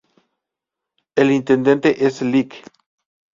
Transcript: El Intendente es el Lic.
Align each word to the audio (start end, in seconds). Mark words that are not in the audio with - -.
El 1.15 1.29
Intendente 1.29 2.07
es 2.07 2.23
el 2.23 2.31
Lic. 2.31 2.63